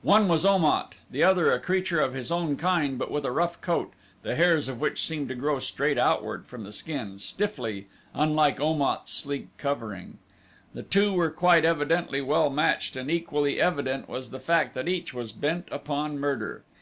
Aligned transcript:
One 0.00 0.28
was 0.28 0.46
Om 0.46 0.64
at, 0.64 0.94
the 1.10 1.22
other 1.22 1.52
a 1.52 1.60
creature 1.60 2.00
of 2.00 2.14
his 2.14 2.32
own 2.32 2.56
kind 2.56 2.96
but 2.96 3.10
with 3.10 3.26
a 3.26 3.30
rough 3.30 3.60
coat, 3.60 3.92
the 4.22 4.34
hairs 4.34 4.66
of 4.66 4.80
which 4.80 5.06
seemed 5.06 5.28
to 5.28 5.34
grow 5.34 5.58
straight 5.58 5.98
outward 5.98 6.46
from 6.46 6.64
the 6.64 6.72
skin, 6.72 7.18
stiffly, 7.18 7.88
unlike 8.14 8.58
Om 8.58 8.80
at's 8.80 9.12
sleek 9.12 9.48
covering. 9.58 10.16
The 10.72 10.84
two 10.84 11.12
were 11.12 11.30
quite 11.30 11.66
evidently 11.66 12.22
well 12.22 12.48
matched 12.48 12.96
and 12.96 13.10
equally 13.10 13.60
evident 13.60 14.08
was 14.08 14.30
the 14.30 14.40
fact 14.40 14.74
that 14.74 14.88
each 14.88 15.12
was 15.12 15.32
bent 15.32 15.68
upon 15.70 16.18
murder. 16.18 16.62